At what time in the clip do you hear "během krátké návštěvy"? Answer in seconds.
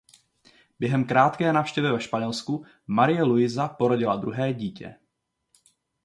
0.79-1.91